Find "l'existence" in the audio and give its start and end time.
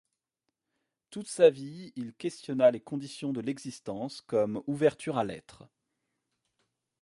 3.39-4.21